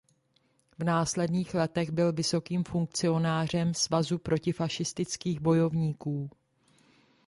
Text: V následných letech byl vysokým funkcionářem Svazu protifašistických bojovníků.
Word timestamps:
V 0.79 0.83
následných 0.83 1.53
letech 1.53 1.91
byl 1.91 2.13
vysokým 2.13 2.63
funkcionářem 2.63 3.73
Svazu 3.73 4.17
protifašistických 4.17 5.39
bojovníků. 5.39 6.29